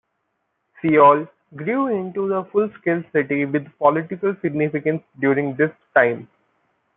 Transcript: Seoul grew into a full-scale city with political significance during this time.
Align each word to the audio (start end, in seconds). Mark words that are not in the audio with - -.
Seoul 0.81 1.27
grew 1.55 1.85
into 1.95 2.33
a 2.33 2.43
full-scale 2.45 3.03
city 3.13 3.45
with 3.45 3.67
political 3.77 4.35
significance 4.41 5.03
during 5.19 5.55
this 5.55 5.69
time. 5.95 6.27